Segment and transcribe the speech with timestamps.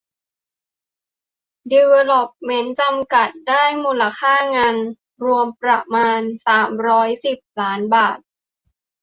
[1.71, 4.75] ดีเวลล็อปเมนต์ จำกัด ได้มูลค่างาน
[5.25, 8.17] รวมประมาณ สามร้อยสิบ ล้านบาท